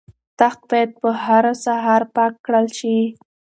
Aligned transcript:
تخت 0.39 0.59
باید 0.69 0.91
په 1.01 1.09
هره 1.23 1.53
سهار 1.65 2.01
پاک 2.15 2.33
کړل 2.45 2.67
شي. 2.79 2.97